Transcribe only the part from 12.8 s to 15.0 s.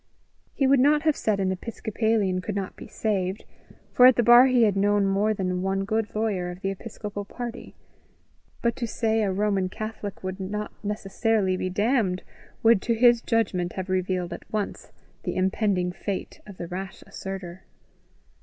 to his judgment have revealed at once